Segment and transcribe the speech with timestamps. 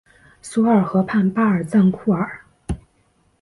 [0.41, 2.41] 索尔河畔巴尔赞库尔。